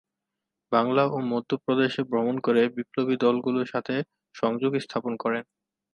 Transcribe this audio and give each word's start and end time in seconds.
বাংলা 0.71 1.03
ও 1.07 1.27
মধ্য 1.31 1.51
প্রদেশে 1.65 2.01
ভ্রমণ 2.09 2.35
করে 2.45 2.61
বিপ্লবী 2.75 3.15
দলগুলোর 3.23 3.67
সাথে 3.73 3.95
সংযোগ 4.35 4.71
স্থাপন 4.77 5.13
করেন। 5.23 5.43